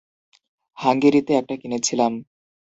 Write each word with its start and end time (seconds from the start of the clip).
হাঙ্গেরিতে 0.77 1.31
একটা 1.33 1.55
কিনেছিলাম। 1.61 2.13